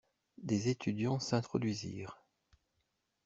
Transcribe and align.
Des 0.39 0.67
étudiants 0.69 1.19
s'introduisirent. 1.19 2.23